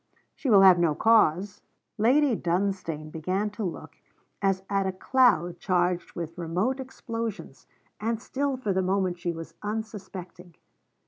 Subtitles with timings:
[0.33, 1.61] 'She will have no cause.'
[1.99, 3.97] Lady Dunstane began to look,
[4.41, 7.67] as at a cloud charged with remote explosions:
[7.99, 10.55] and still for the moment she was unsuspecting.